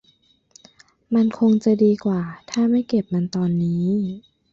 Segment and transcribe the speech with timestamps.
[1.13, 3.87] มันคงจะดีกว่าถ้าไม่เก็บมันตอนนี้